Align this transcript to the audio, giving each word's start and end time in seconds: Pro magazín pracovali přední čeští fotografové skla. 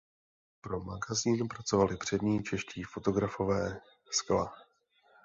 Pro 0.61 0.79
magazín 0.79 1.47
pracovali 1.47 1.97
přední 1.97 2.43
čeští 2.43 2.83
fotografové 2.83 3.81
skla. 4.11 4.53